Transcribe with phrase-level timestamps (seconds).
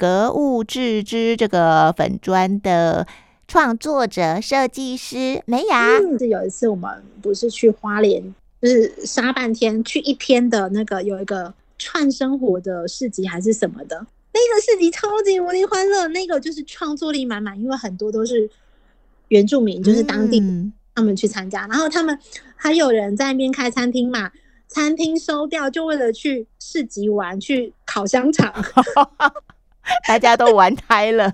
[0.00, 3.06] 格物致知这个粉砖的
[3.46, 5.98] 创作者设计师美雅。
[5.98, 18.48] 是、嗯、有一次我们不是去花莲，就是杀半天去一天的那个有一个串生活的市集还是什么的，那个市集超级无敌欢乐，那个就是创作力满满，因为很多都是
[19.28, 20.42] 原住民，就是当地
[20.94, 22.18] 他们去参加，嗯、然后他们
[22.56, 24.30] 还有人在那边开餐厅嘛。
[24.72, 28.54] 餐厅收掉，就为了去市集玩，去烤香肠，
[30.06, 31.32] 大家都玩开了。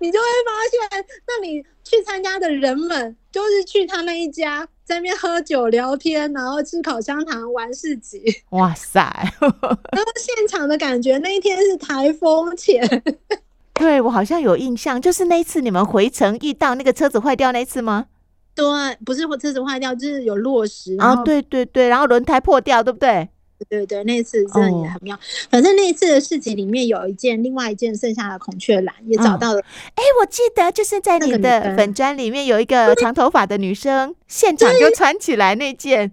[0.00, 8.22] 你就会发现，那你去参加的人们，就是去他们一家，在那边喝酒聊天，然后吃烤香肠，玩市集。
[8.50, 9.00] 哇塞！
[9.40, 13.02] 然 后现场的感觉，那一天是台风前。
[13.74, 18.06] 对，我好像有印象，就是那一次你们回程遇到那个车子坏掉那一次吗？
[18.54, 18.64] 对，
[19.04, 20.96] 不是车子坏掉，就是有落石。
[20.98, 23.28] 啊，对对对，然后轮胎破掉，对不对？
[23.68, 25.16] 对对，那次真的也很妙。
[25.16, 25.20] 哦、
[25.50, 29.60] 反正那次的事情里面有一件，另外一件剩下的孔雀蓝也找到了。
[29.60, 36.12] 哎、哦，我记得就是在你的粉砖里面有一个长头发的女生，现场就穿起来那件。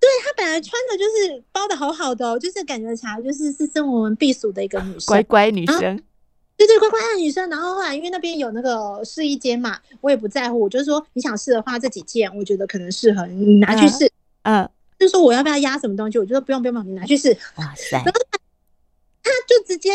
[0.00, 6.02] 对，她本来穿的就是包的好好的，就是感觉起来就是是生我们避暑的一个女生，乖乖女生。
[6.56, 7.50] 对对，乖乖的女生。
[7.50, 10.60] 然后后来因为那边有那个试衣间嘛，我也不在乎。
[10.60, 14.08] 我就是说，你想试的话，这几件我觉得可能适合你拿去试。
[14.42, 16.18] 嗯，嗯就说我要不要压什么东西？
[16.18, 17.36] 我就说不用不用不用，你拿去试。
[17.56, 17.96] 哇塞！
[17.96, 18.12] 然后
[19.22, 19.90] 他就直接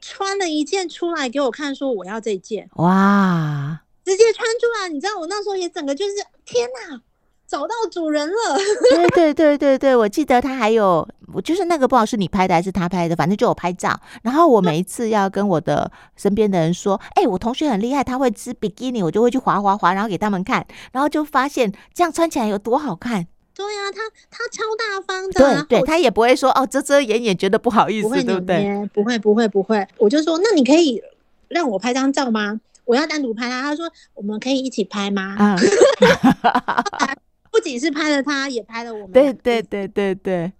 [0.00, 2.68] 穿了一件出来给我看，说我要这件。
[2.76, 3.82] 哇！
[4.04, 6.12] 直接穿出来，你知道我那时候也整个就是
[6.44, 7.00] 天哪！
[7.46, 8.58] 找到主人了，
[8.94, 11.04] 对对对对对，我记得他还有，
[11.34, 14.00] 我就是那个不知道是你拍的还是他拍的，反正就有拍照。
[14.22, 23.26] 然后我每一次要跟我的身边的人说，哎、欸，我同学很厉害，他会织比基尼，我就会去滑滑滑，然后给他们看，然后就发现这样穿起来有多好看。
[23.60, 28.88] 对呀、啊，他他超大方的，对对，他也不会说哦遮遮掩掩，觉得不好意思，对不对？
[28.94, 31.02] 不会不会不会，我就说那你可以
[31.48, 32.58] 让我拍张照吗？
[32.86, 35.36] 我要单独拍他，他说我们可以一起拍吗？
[35.38, 35.58] 嗯
[37.52, 39.12] 不仅是拍了他，也拍了我们。
[39.12, 40.50] 对对对对对，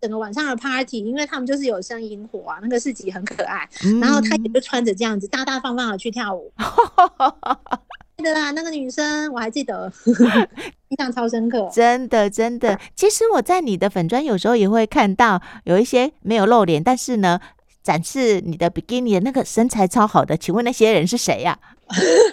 [0.00, 3.68] 整个晚上的 party，因为他们就是有生萤火啊，那个市集很可爱。
[3.84, 6.50] 嗯、然后他也就穿着这样子，大大方方的去跳舞。
[8.16, 9.92] 记得啦，那个女生我还记得，
[10.88, 11.68] 印象超深刻。
[11.72, 17.40] 真的真的，其实我在你的粉砖有时候也会看到有一些没有露脸，但是呢，
[17.82, 21.74] 展示你的比基尼的那个身材超好的，请问那些人是谁呀、啊？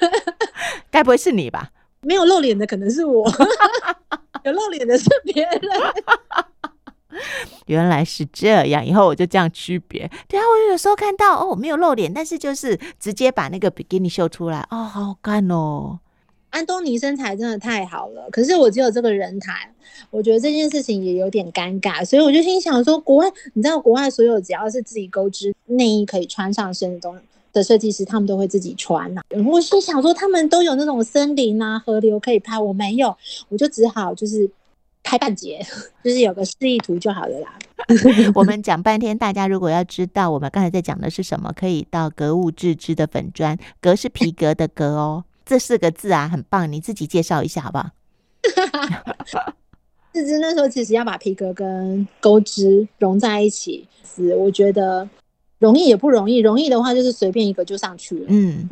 [0.91, 1.69] 该不会是你吧？
[2.01, 3.27] 没有露脸的可能是我，
[4.45, 5.61] 有露脸的是别人。
[7.67, 10.09] 原来是这样，以后我就这样区别。
[10.27, 15.99] 对啊，我有时候看到哦，没有露脸，但是就是直接把那个比基尼秀出来，哦，好好看哦。
[16.49, 19.73] 安东尼身材真的太好了，可是我只有这个人台，
[20.09, 27.17] 我觉得这件事情也有点尴尬，所以我就心想说，国外你知道，国外所有只要是自己钩织内衣可以穿上身的东。
[27.53, 33.13] 的设计师，他们都会自己穿呐、我是想说，他们都有那种森林啊、河流可以拍，我没有，
[33.49, 34.49] 我就只好就是
[35.03, 35.65] 拍半截，
[36.03, 37.57] 就是有个示意图就好了啦。
[38.35, 47.89] 我们讲半天，大家如果要知道我们刚才在讲的是什么，可以到格物致知的粉砖，格是皮革的格哦，这四个字啊很棒，你自己介绍一下好不好？
[50.13, 55.09] 致知那时候其实要把皮革跟钩织融在一起，是我觉得。
[55.61, 58.25] 容易也不容易，容易的话就是随便一个就上去了。
[58.29, 58.67] 嗯，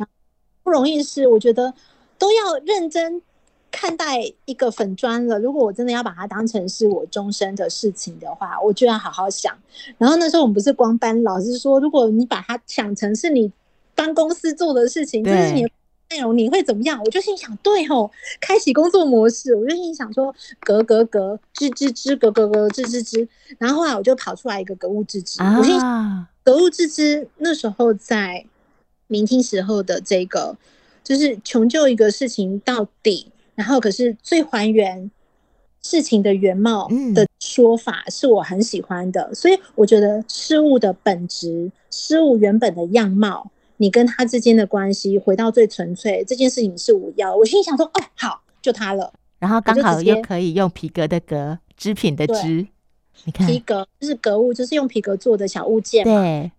[0.64, 1.72] 不容易是我觉得
[2.18, 3.22] 都要认真
[3.70, 5.38] 看待一个粉砖了。
[5.38, 9.56] 如果我真的要把它当成是我终身的事情的话，我就要好好想。
[9.98, 13.50] 然后那时候我们不是光搬，老师说，如果你把它想成是你
[13.94, 15.70] 帮公司做的事情，就是你的
[16.10, 17.00] 内容，你会怎么样？
[17.04, 18.10] 我就心想，对哦，
[18.40, 23.28] 开启工作模式，我就心想说，格格格，吱吱吱，格格格，吱吱吱。
[23.58, 26.26] 然后后来我就跑出来一个格物致知，啊、我心想。
[26.42, 28.44] 格物致知那时候在
[29.06, 30.56] 明清时候的这个，
[31.04, 35.10] 就是穷究一个事情到底，然后可是最还原
[35.82, 47.34] 事情的原貌的说法是我很喜欢的，所以我觉得事物的本质，事物原本的样貌，你跟他之间的关系回到最纯粹，这件事情是我要。
[47.34, 52.66] 我心想说，哦，好，就他了，然后刚好又可以用皮革的革，织品的织。
[53.24, 56.22] 你看，皮革就是格物，就是用皮革做的小物件嘛。
[56.22, 56.50] 对，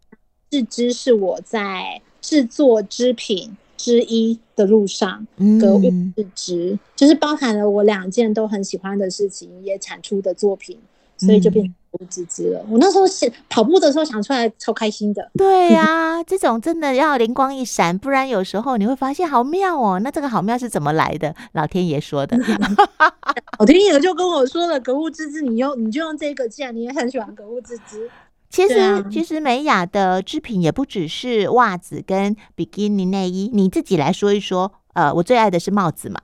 [0.49, 5.25] 致知是我在制作织品之一的路上，
[5.59, 5.81] 格物
[6.15, 10.77] 致知就是包含了我两件都很喜欢的事情，也产出的作品，
[11.17, 12.63] 所以就变成格物致知了。
[12.69, 15.31] 我那时候想跑步的时候想出来，超开心的。
[15.33, 15.83] 对呀、
[16.21, 19.99] 啊，这种真的要灵光一闪，不然有时候你会发现好妙哦。
[19.99, 21.35] 那这个好妙是怎么来的？
[21.53, 22.37] 老天爷说的。
[23.57, 28.09] 老天爷就跟我说了，格物致知，你用你就用这个，既然你也很喜欢格物致知，
[28.51, 33.49] 其实，啊、其实美雅的织品也不只是袜子跟比基尼内衣。
[33.53, 34.73] 你自己来说一说。
[34.93, 36.19] 呃，我最爱的是帽子嘛。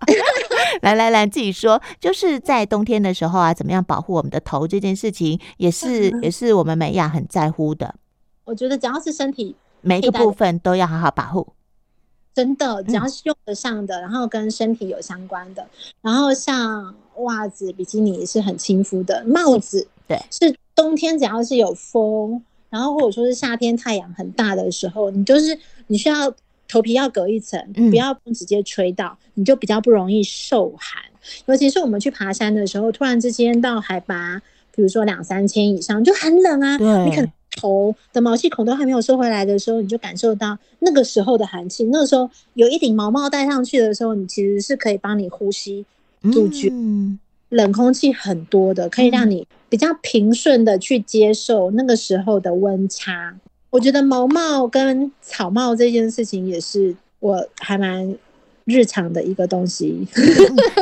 [0.82, 7.94] 来来来，自己说，就是在冬天的时候啊，怎么样保护我们的头这件事情，也是也是我们美雅很在乎的。
[8.44, 11.54] 我觉得只要是身体每一个部分都要好好保护。
[12.34, 15.66] 真的，只要是用得上的，嗯、然后跟身体有相关的，
[16.02, 22.40] 然后像袜子、比基尼是很亲肤的，帽子对，是冬天只要是有风，
[22.70, 25.58] 然后或者说是夏天太阳很大的时候，你就是
[25.88, 26.32] 你需要
[26.68, 31.02] 头皮要隔一层，不要直接吹到，嗯、你就比较不容易受寒。
[31.46, 34.40] 尤其是我们去爬山的时候，突然之间到海拔，
[34.74, 37.32] 比如说两三千以上，就很冷啊，对你可能。
[37.58, 41.84] 头的毛细孔都还没有收回来的时候，你就感受到那个时候的寒气。
[41.84, 45.86] 那个时候有一顶毛帽戴上去的时候，你其实是可以帮你呼吸
[46.20, 46.70] 杜绝
[47.50, 53.36] 冷空气很多的，可以让你比较平顺的去接受那个时候的温差。
[53.70, 58.16] 我觉得毛帽跟草帽这件事情也是我还蛮
[58.64, 60.06] 日常的一个东西。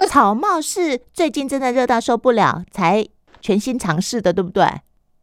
[0.09, 3.07] 草帽是最近真的热到受不了才
[3.41, 4.65] 全新尝试的，对不对？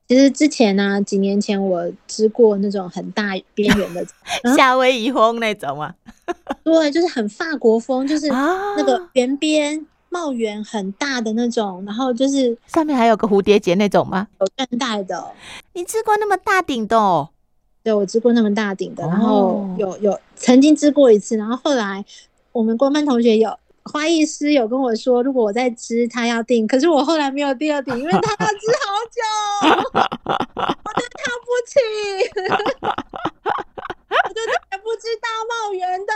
[0.07, 4.05] 其实之前呢、啊，几年前我织过那种很大边缘的
[4.57, 5.95] 夏威夷风那种啊，
[6.65, 14.27] 对，就是很法国风，就是那个圆边帽檐很大的那种，然后就是上面还有个蝴蝶结那种吗？
[14.39, 15.31] 有缎带的。
[15.73, 17.29] 你织过那么大顶的哦？
[17.81, 22.05] 对，我织过那么大顶的，然后有有曾经织过一次，然后后来
[22.51, 23.57] 我们官班同学有。
[23.83, 26.67] 花艺师有跟我说，如果我在织，他要订。
[26.67, 29.19] 可是我后来没有第二顶，因为他要织好久，
[29.91, 31.79] 我就挑不起，
[34.07, 36.13] 我就买不知道帽檐的。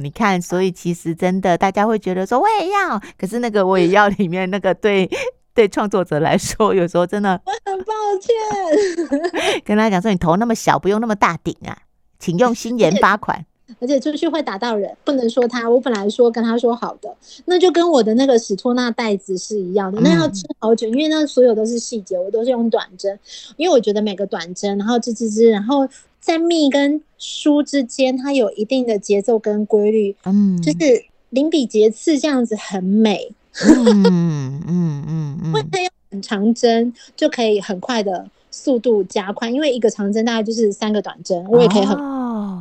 [0.00, 5.08] 哦，你看，所以其实真的，大家会觉得说我也要，可是那个我也要里面那个对
[5.54, 9.60] 对创作者来说，有时候真的我很抱歉。
[9.62, 11.76] 跟他讲说，你头那么小，不用那么大顶啊，
[12.18, 13.44] 请用心研发款。
[13.78, 15.70] 而且出去会打到人，不能说他。
[15.70, 23.16] 我本来说跟他说好的，那就跟我的那个史托纳袋子是一样的，那要织好久，因为那所有都是细节，我都是用短针，
[23.56, 25.88] 因为我觉得每个短针，然后织织织，然后
[26.20, 33.32] 在密跟疏之间，它有一定的节奏跟规律，嗯，就是临笔节次这样子很美，
[33.66, 41.96] 嗯嗯嗯嗯， 会它用很长针就可以很快的速度加快，因为一个长针大概就是三个短针，我也可以很。
[41.96, 42.16] 哦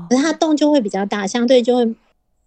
[0.10, 1.96] 可是它洞就会比较大，相对就会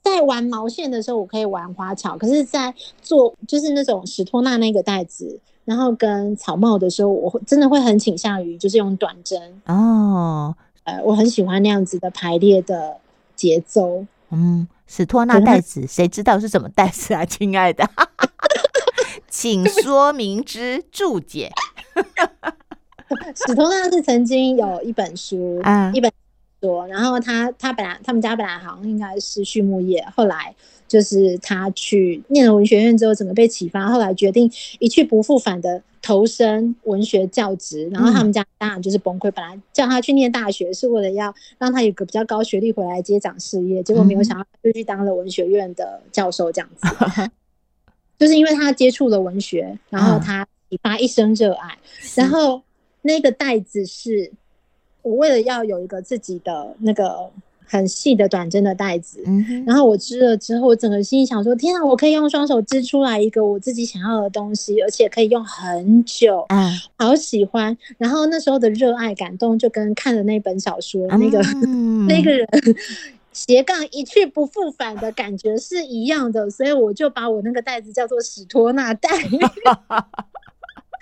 [0.03, 2.19] 在玩毛线的时候，我可以玩花巧。
[2.19, 10.53] 可是，在做就是那种史托纳那个袋子，然后跟草帽的时候，我会真的会很倾向于就是用短针哦。
[10.85, 12.97] 呃，我很喜欢那样子的排列的
[13.37, 14.05] 节奏。
[14.31, 17.89] 嗯，史托纳袋子，谁知道是什么袋子啊，亲爱的？
[19.29, 21.51] 请说明之注解。
[23.47, 26.11] 史托纳是曾经有一本书啊，一本。
[26.63, 30.55] 多，然后他他本来他们家本来好像应该是畜牧业，后来
[30.87, 34.49] 就是他去念了文学院之后，整个被启发，后来决定
[34.79, 46.87] 一去不复返的投身文学教职，然后他们家当然就是崩溃，本来叫他去念大学是为了要让他有个比较高学历回来接掌事业，结果没有想到就去当了文学院的教授这样子，
[48.19, 51.77] 就是因为他接触了文学，然后他启发一生热爱，
[52.15, 52.63] 然后
[53.03, 54.33] 那个袋子是。
[55.03, 57.29] 我为了要有一个自己的那个
[57.65, 67.77] 很细的短针的袋子，嗯、然后我织了之后，我整个心里想说：天啊，我可以用双手织出来一个我自己想要的东西，而且可以用很久，啊、好喜欢。
[67.97, 71.43] 然后那时候的热爱感动，就跟看了那本小说、嗯、 那个
[72.07, 72.47] 那个人
[73.33, 79.09] 斜杠一去不复返的感觉是一样的，所以我就把我那个袋子叫做史托纳带。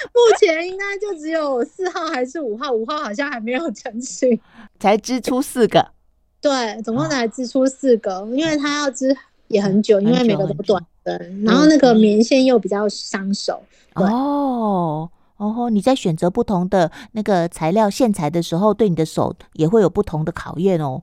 [0.14, 2.70] 目前应该就只有四号还是五号？
[2.72, 4.40] 五号好像还没有成型，
[4.80, 5.86] 才织出四个。
[6.40, 9.14] 对，总共才织出四个，哦、因为它要织
[9.48, 13.62] 也很久，因为每个都短针，然后那个棉线又比较伤手。
[13.94, 21.02] 哦哦，你在选择不同的那个材料线材的时候，对你的手也会有不同的考验哦。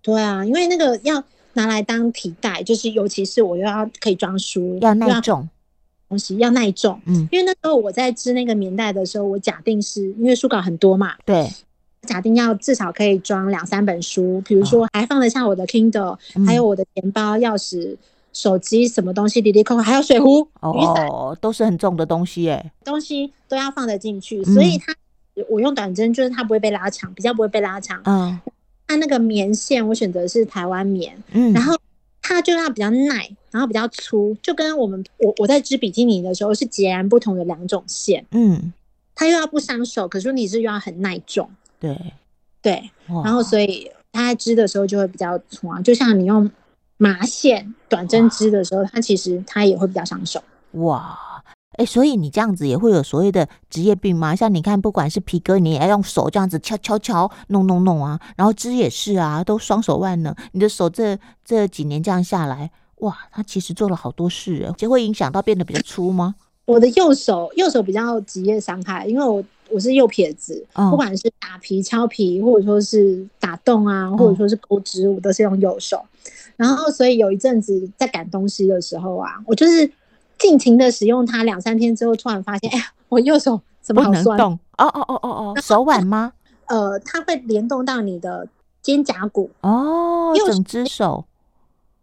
[0.00, 1.22] 对啊，因为那个要
[1.54, 5.48] 拿来当提带，就是尤其是我又要可以装书，要耐重。
[6.12, 11.50] 东西要耐重，嗯，因为那时候我在织那个棉袋的时候，我假定是因为书稿很多嘛，对，
[12.02, 17.96] 假定要至少可以装两三本书，比如说还放得下我的 Kindle，、嗯、还有我的钱包、钥匙、
[18.34, 21.08] 手机什么东西，滴滴扣扣，还有水壶、哦、雨伞，
[21.40, 24.92] 都是很重的东西耶，东西都要放得进去，所以它、
[25.36, 28.38] 嗯、我用短针，就是它不会被拉长，比较不会被拉长，嗯，
[28.86, 31.74] 它那个棉线我选择是台湾棉，嗯，然后。
[32.22, 38.24] 它就要比较耐，然后比较粗，就跟我们我我在织比基尼的时候是截然不同的两种线。
[38.30, 38.72] 嗯，
[39.14, 41.50] 它又要不伤手，可是你是又要很耐重。
[41.80, 41.98] 对
[42.62, 42.90] 对，
[43.24, 46.48] 然后所以它在织的时候就会比较粗啊，就像你用
[46.96, 50.40] 麻线短针织的时候，它其实它也会比较伤手。
[50.72, 51.18] 哇，
[51.74, 54.36] 哎，所以你这样子也会有所谓的职业病吗？
[54.36, 60.34] 像你看，不管是皮革，你也要用手这样子敲敲敲弄弄弄啊，然后织也是啊，都双手万能。
[60.52, 66.34] 你的手这这几年这样下来，哇，它其实做了好多事，就会影响到变得比较粗吗？
[66.64, 76.00] 我的右手右手比较职业伤害，因为我我是右撇子，哦、不管是打皮、敲皮，或者说是打洞啊，或者说是钩织，我都是用右手。
[76.56, 79.90] 然后，所以有一阵子在赶东西的时候啊，我就是
[80.42, 84.36] 尽情的使用它，两三天之后，突然发现，哎呀，我右手怎么好酸？
[84.40, 86.32] 哦哦哦哦哦，手腕吗？
[86.66, 88.48] 呃，它会联动到你的
[88.82, 91.24] 肩胛骨哦，整只手。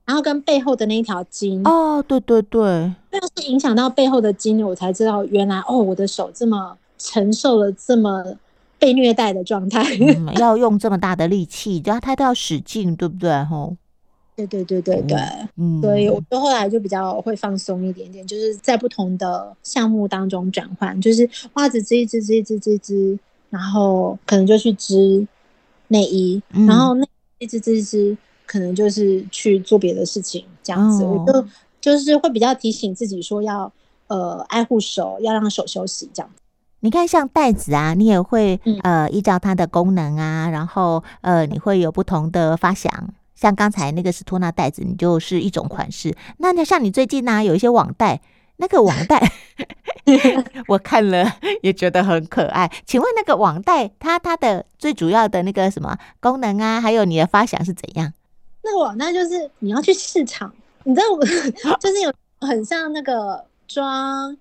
[0.06, 2.62] 然后跟背后的那一条筋哦，对对对，
[3.12, 8.24] 那是影响到背后的筋，我才知道原来哦，我的手这么承受了这么
[8.80, 13.44] 被虐待的状态，嗯、要用这么大的力气，然后他都要使劲，对不对？
[13.44, 13.76] 吼，
[14.46, 15.18] 对对对对对，
[15.58, 23.18] 嗯，所以我就后来就比较会放松一点点，就是在不同的项目当中转换，就是袜子织一织织一织织织，
[23.50, 25.28] 然后可能就去织
[25.88, 27.06] 内衣，嗯、然后内
[27.40, 28.18] 衣织织织。
[28.52, 31.46] 可能就是去做别的事情，这样子，我就
[31.80, 33.72] 就是会比较提醒自己说要
[34.08, 36.42] 呃爱护手，要让手休息这样子。
[36.80, 42.92] 你看像袋子啊，你也会呃依照它的功能啊，然后呃你会有不同的发想。
[43.40, 46.14] 像刚才那个是托纳袋子，你就是一种款式。
[46.40, 48.20] 那那像你最近呢、啊，有一些网袋，
[48.58, 49.32] 那个网袋
[50.68, 52.70] 我看了也觉得很可爱。
[52.86, 58.12] 请问那个网袋它它的最主要的那个什么功能啊，还有你的发想是怎样？
[58.62, 60.54] 那个网袋就是你要去市场，
[60.84, 61.24] 你知道我
[61.80, 64.36] 就是有很像那个装，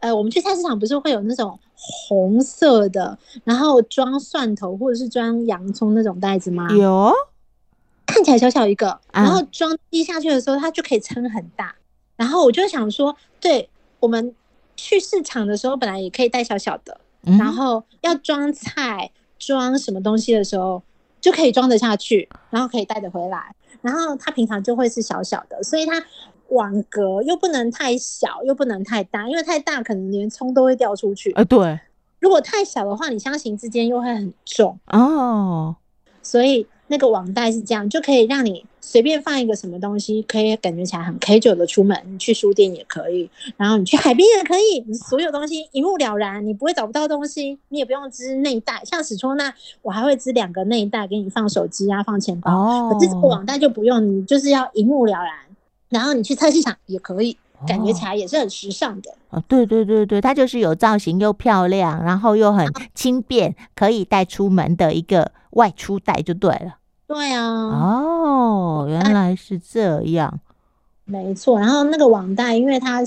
[0.00, 6.70] 呃，我们去菜市场不是会有那种红色的，然后装蒜头或者是装洋葱那种袋子吗？
[6.72, 7.12] 有，
[8.06, 11.74] 看起来小小一个，然后装滴下去的时候，它就可以撑很大。
[12.16, 13.68] 然后我就想说，对，
[14.00, 14.34] 我们
[14.76, 20.82] 去市场的时候本来也可以带小小的，然后要装菜、装什么东西的时候。
[21.20, 26.04] 就可以装得下去，然后可以带得回来，然后它平常就会是小小的，所以它
[26.48, 31.32] 网格又不能太小，又不能太大，因为太大可能连葱都会掉出去。
[31.32, 31.80] 啊，对。
[32.20, 35.76] 如果太小的话，你箱型之间又会很重哦，
[36.22, 36.66] 所以。
[36.88, 41.98] 那个网袋是这样，就可以让你随便放一个什么东西，可以感觉起来很 casual 的出门。
[42.10, 48.82] 你去书店也可以，然后你去海边也可以，你所有东西一目了然，你不会找不到东西，你也不用织内袋。
[48.84, 52.52] 像史戳那，我还会织两个内袋给你放手机啊，放钱包。
[52.52, 55.32] 哦，可是这个网袋就不用，你就是要一目了然。
[55.90, 57.36] 然后你去菜市场也可以，
[57.66, 59.10] 感觉起来也是很时尚的。
[59.30, 65.30] 哦，对对对对，它就是有造型又漂亮，然后又很轻便，可以带出门的一个。
[65.54, 70.40] 外出袋就对了，对啊，哦，原来是这样，
[71.04, 71.60] 没错。
[71.60, 73.00] 然后那个网袋，因为它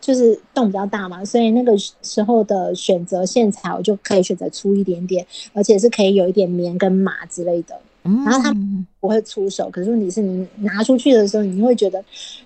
[0.00, 7.80] 就是洞比较大嘛，所以那个时候的选择线材，我就可以选择粗一点点，而且是可以有一点棉跟麻之类的。
[8.02, 8.52] 嗯，然后它
[8.98, 12.04] 不会出手，可是问题是你拿出去的时候，你会觉得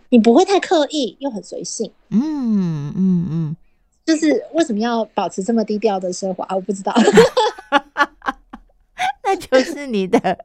[0.09, 1.91] 你不会太刻意，又很随性。
[2.11, 3.57] 嗯嗯嗯，
[4.05, 6.47] 就是为什么要保持这么低调的奢华？
[6.55, 6.95] 我不知道。
[9.25, 10.39] 那就是你的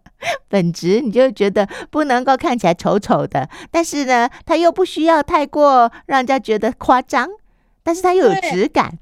[0.49, 7.29] 本质，你就觉得不能够看起来丑丑的，但是呢，它又不需要太过让人家觉得夸张，
[7.83, 8.97] 但是它又有质感，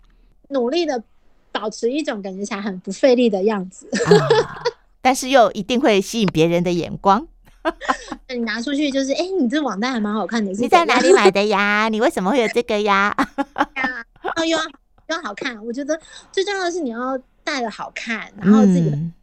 [0.50, 1.01] 努力的
[1.54, 4.62] 保持一种感觉起来很不费力的样子，啊、
[5.01, 7.25] 但是又一定会吸引别人的眼光。
[8.30, 11.89] 你拿出去就是，哎、欸，你这网袋还蛮好看的，你在 哪里买的呀？
[11.89, 13.16] 你为什么会有这个呀？
[14.36, 16.00] 哦，又要又要好看，我觉得
[16.32, 18.89] 最重要的是你要戴的好看，然后自己。
[18.89, 19.13] 嗯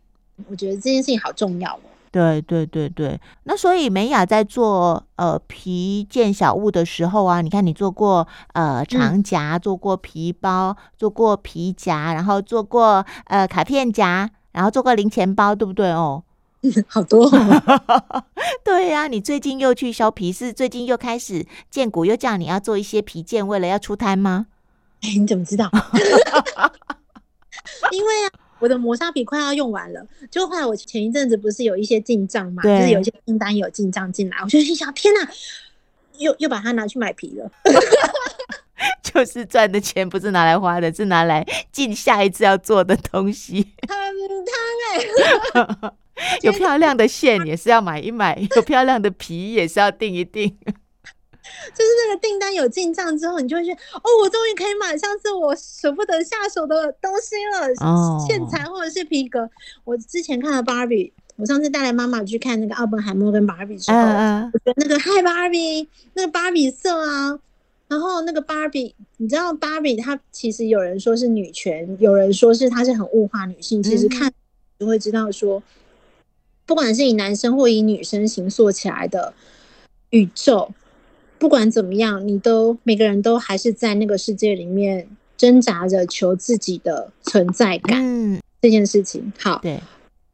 [0.50, 1.81] 我觉得这件事情好重要哦。
[2.12, 16.23] 对对对对，那所以美雅在做呃皮件小物的时候啊，你看你做过呃长夹，做过皮包，做过皮夹，然后做过呃卡片夹，然后做过零钱包，对不对哦？
[16.88, 18.25] 好多哦。
[18.64, 24.46] 对呀，你最近又去削皮，是最近又开始建股，又叫你要做一些皮件，为了要出摊吗？
[25.02, 25.70] 哎，你怎么知道？
[27.90, 28.30] 因为啊。
[28.58, 35.28] 我的磨砂皮快要用完了，就后来我前一阵子不是有一些进账嘛，就是有一些订单有进账进来，我就心想：天哪，
[36.16, 37.52] 又又把它拿去买皮了。
[39.04, 43.75] 就是赚的钱不是拿来花的，是拿来进下一次要做的东西。
[43.86, 43.92] 很
[45.52, 45.92] 烫哎，
[46.42, 50.49] 有漂亮的线也是要买一买，有漂亮的皮也是要订一订。
[51.73, 57.87] 就是那个订单有进账之后，你就会觉得哦，我终于可以买上次我舍不得下手的东西了。
[57.87, 59.49] 哦，线材或者是皮革。
[59.85, 67.38] 我之前看了芭比，我上次带来妈妈去看那个奥本海默跟芭比之后，嗯、我觉得那个嗨芭比，那个芭比色啊，
[67.87, 74.32] 然后那个芭比，你知道芭比它其实有人说是女权，有人说是它是很物化女性，其实看
[74.80, 75.62] 就会知道说。
[76.66, 79.32] 不管是以男生或以女生形塑起来的
[80.11, 80.68] 宇宙，
[81.38, 88.02] 不管怎么样，你都每个人都还是在那个世界里面挣扎着求自己的存在感。
[88.02, 89.80] 嗯，这件事情好，对，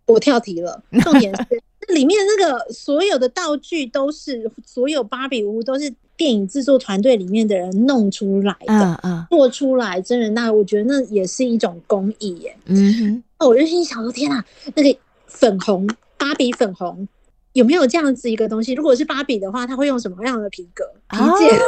[0.07, 0.83] 我跳题了。
[1.05, 12.57] 重点是那里面那个所有的道具都是所有芭比屋都是电影制作团队里面的人弄出来的，做出来真人，那我觉得那也是一种工艺耶。
[12.67, 14.43] 嗯哼，那我就心想说：天哪，
[14.75, 15.87] 那个粉红。
[16.23, 17.09] 芭比粉红
[17.53, 18.75] 有没有这样子一个东西？
[18.75, 21.59] 如果是芭比的话，他会用什么样的皮革皮件？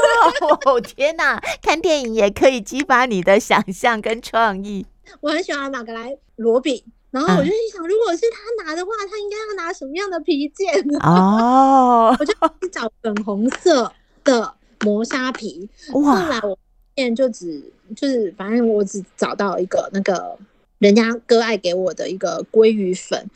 [0.65, 1.43] 哦 天哪！
[1.61, 4.87] 看电影也可以激发你的想象跟创意。
[5.21, 10.99] 我很喜欢马格莱罗比，然后我就想，如果是他拿的话，他应该要拿什么样的皮件呢？
[11.03, 12.33] 哦， 我就
[12.63, 13.93] 去找粉红色
[14.23, 15.69] 的磨砂皮。
[15.93, 16.21] 哇！
[16.21, 16.57] 后来我
[16.97, 17.61] 现就只
[17.97, 20.39] 就是反正我只找到一个那个
[20.79, 23.29] 人家割爱给我的一个鲑鱼粉，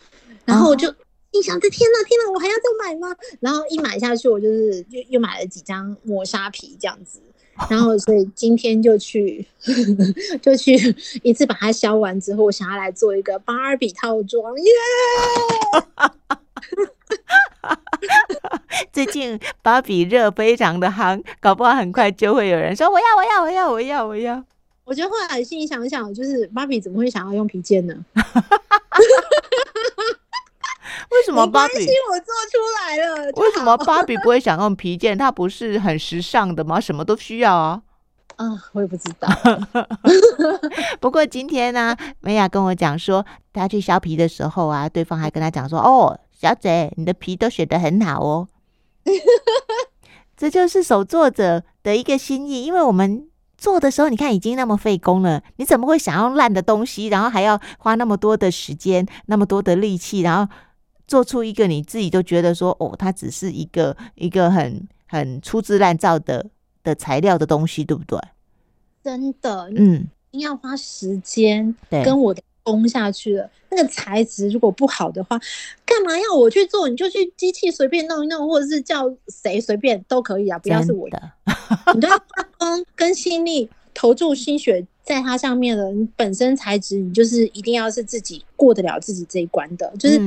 [0.46, 0.94] 然后我就。
[1.32, 3.14] 你想这天呐，天呐，我还要再买吗？
[3.40, 7.20] 然后一买下去，我就是又又买了几张磨砂皮这样子，
[7.70, 9.46] 然后所以今天就去
[10.42, 10.74] 就去
[11.22, 14.72] 一次把它削完之后，我想要来做一个芭比套装耶！
[18.92, 24.44] 最近芭比热非常的夯，搞不好很快就会有人说我要我要我要我要我要。
[24.84, 27.94] 我觉得后来心里想想，就是芭比怎么会想要用皮件呢？
[31.10, 33.32] 为什么芭比我做出来了？
[33.36, 35.16] 为什么芭比不会想用皮件？
[35.16, 36.78] 它不是很时尚的吗？
[36.80, 37.82] 什么都需要啊！
[38.36, 39.28] 啊，我也不知道。
[41.00, 48.48] 不过今天呢，美雅跟我讲说，她去削皮的时候啊，对方还跟她讲说：“哦，小姐，你的皮都削得很好哦。
[50.36, 60.52] ”这就是手作者的一个心意，因为我们做的时候，你看已经那么费工了，你怎么会想要烂的东西，然后还要花那么多的时间、那么多的力气，然后？
[61.08, 66.46] 做出一个你自己都觉得说哦，它只是一个一个很很粗制滥造的
[66.84, 68.20] 的材料的东西，对不对？
[69.02, 73.50] 真的，嗯，一定要花时间跟我的工下去了。
[73.70, 75.40] 那个材质如果不好的话，
[75.86, 76.88] 干嘛要我去做？
[76.88, 81.22] 你就去机器随便弄一弄，或者是叫谁随便都可以啊，不要是我的。
[81.94, 85.90] 你都要花工跟心力，投注心血在它上面了。
[85.90, 90.20] 你本身材质，你就是一定要是自己过得了自己这一关的，就是。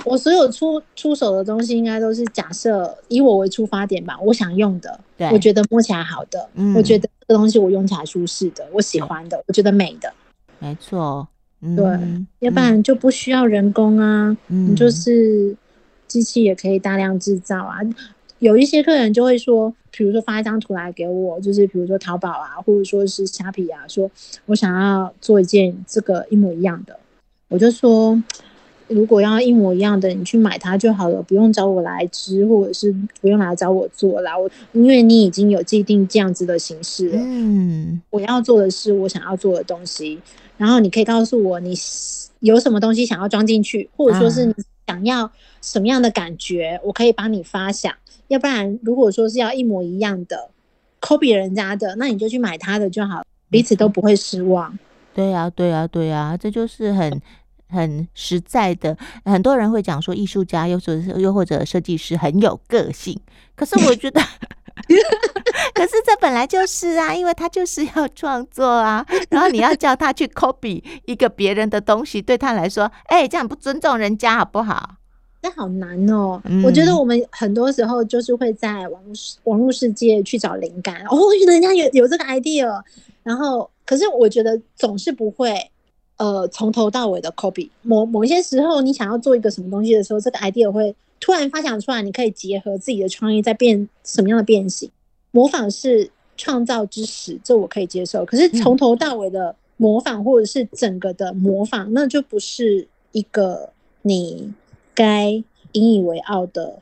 [0.00, 4.18] 嗯我所有出出手的东西，应该都是假设以我为出发点吧。
[4.20, 10.12] 我想用的，对，我觉得摸起来好的，嗯，我觉得这个东西我用起来舒适的，我喜欢的，我觉得美的，
[10.58, 11.28] 没错，
[11.60, 15.54] 嗯，对，要不然就不需要人工啊，嗯，你就是
[16.08, 17.78] 机器也可以大量制造啊。
[18.38, 24.10] 有一些客人就会说，比如说发一张图来给我，就是比如说淘宝啊，或者说是虾皮啊，说
[24.46, 26.98] 我想要做一件这个一模一样的，
[27.48, 28.20] 我就说。
[28.90, 34.36] 如果要一模一样的，你去买它就好了，不用找我来织，或者是不用来找我做啦。
[34.36, 37.16] 我因为你已经有既定这样子的形式了。
[37.16, 40.20] 嗯，我要做的是我想要做的东西，
[40.56, 41.72] 然后你可以告诉我你
[42.40, 44.54] 有什么东西想要装进去，或者说是你
[44.88, 45.30] 想要
[45.62, 47.94] 什么样的感觉，我可以帮你发想。
[48.26, 50.50] 要不然，如果说是要一模一样的
[51.00, 54.76] ，copy 人家的，那你就去买他的就好，彼此都不会失望。
[55.14, 57.20] 对呀，对呀，对呀，这就是很。
[57.70, 63.18] 很实在的，很多人会讲说艺术家又或者又或者设计师很有个性，
[63.54, 64.20] 可是我觉得，
[65.74, 74.96] 可是这本来就是啊，因为他就是要创作啊，然后你要叫他去 copy 一个别人的东西，对他来说，哎、欸，这样不尊重人家好不好？
[75.42, 76.40] 那好难哦。
[76.44, 79.12] 嗯、我觉得我们很多时候就是会在网络
[79.44, 82.82] 网络世界去找灵感，哦，人家有有这个 idea，
[83.22, 85.70] 然后可是我觉得总是不会。
[86.20, 94.90] 呃，从头到尾的 copy，某某一些时候，你想要做一个什么东西的时候，这个 idea 会突然发想出来，你可以结合自己的创意，再变什么样的变形。
[95.30, 98.22] 模仿是创造之始，这我可以接受。
[98.26, 104.52] 可是从头到尾的模仿，或者是整个的模仿，那就不是一个你
[104.94, 105.30] 该
[105.72, 106.80] 引以为傲的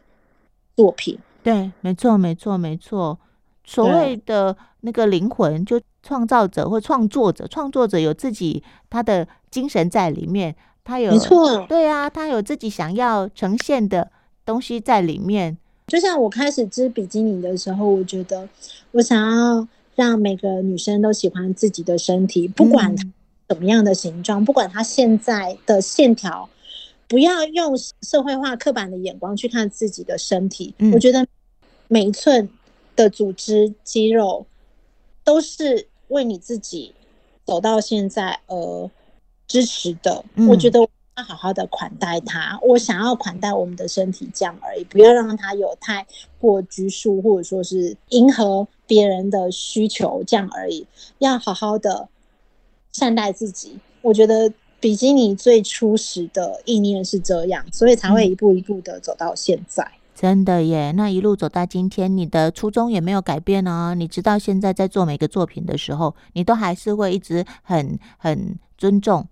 [0.75, 1.17] 作品。
[1.45, 3.17] 对，没错，没错，没错。
[3.65, 14.11] 所谓的那个灵魂，就创造者或创作者，创作者有自己他的精神在里面，他有，没错，对啊，他有自己想要呈现的
[14.45, 18.49] 东西在里面，就像我开始织比基尼的时候，我觉得
[18.93, 23.05] 我想要让每个女生都喜欢自己的身体，不管它
[23.49, 26.49] 什么样的形状，嗯、不管它现在的线条，
[27.09, 30.75] 不要用社会化刻板的眼光去看自己的身体。
[30.79, 31.27] 嗯、我觉得
[31.89, 32.49] 每一寸
[32.95, 34.47] 的组织肌肉
[35.25, 36.95] 都是为你自己
[37.45, 38.91] 走到现在而
[39.47, 40.25] 支持的。
[40.35, 40.89] 嗯、我觉得。
[41.19, 46.07] 要好好的款待他，我想要款待我们的身体这样而已，不要让他有太
[46.39, 50.87] 过拘束，或者说是迎合别人的需求这样而已。
[51.19, 52.09] 要好好的
[52.93, 53.77] 善待自己。
[54.01, 59.83] 我觉得比基尼最初始的意念是这样，所以才会一步一步的走到现在。
[59.83, 63.95] 嗯，真的耶，那一路走到今天，你的初衷也没有改变哦。
[63.95, 69.25] 你直到现在在做每个作品的时候，你都还是会一直很很尊重。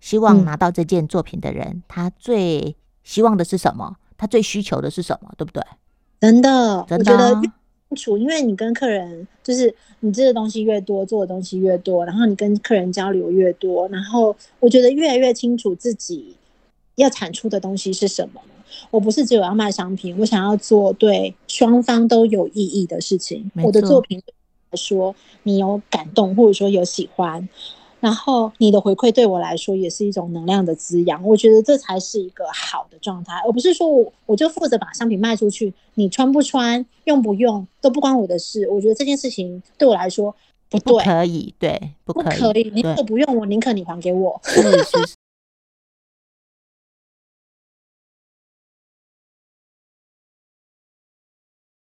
[0.00, 3.94] 希望拿到这件作品的人，嗯、他最希望的是什么？
[4.18, 5.32] 他最需求的是什么？
[5.38, 5.62] 对不对？
[6.20, 16.34] 真的，真的我觉得越清楚，因为你跟客人就是你这个东西越多，做的东西越多，然后你跟客人交流越多，然后我觉得越来越清楚自己
[16.96, 18.40] 要产出的东西是什么。
[18.90, 23.50] 我不是只有要卖商品，我想要做对双方都有意义的事情。
[23.62, 24.20] 我的作品
[24.70, 27.48] 来说，你有感动，或者说有喜欢。
[28.00, 38.68] 然后你的回馈对我来说也是一种能量的滋养，我觉得这才是一个好的状态，而不是说我我就负责把商品卖出去，你穿不穿、用不用都不关我的事。
[38.68, 40.36] 我觉得这件事情对我来说
[40.68, 44.38] 不对，不可以，对，不可以，不可以，你如果不用，我宁可你还给我。
[44.44, 45.14] 是是是